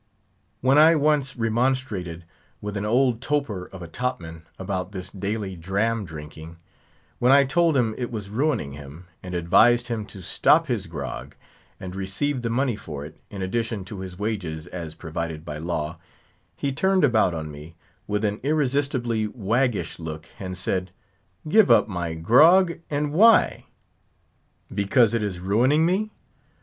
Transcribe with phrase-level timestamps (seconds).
[0.61, 2.25] When I once remonstrated
[2.59, 6.57] with an old toper of a top man about this daily dram drinking;
[7.19, 11.35] when I told him it was ruining him, and advised him to stop his grog
[11.79, 15.99] and receive the money for it, in addition to his wages as provided by law,
[16.57, 17.75] he turned about on me,
[18.07, 20.89] with an irresistibly waggish look, and said,
[21.47, 22.79] "Give up my grog?
[22.89, 23.67] And why?
[24.73, 26.09] Because it is ruining me?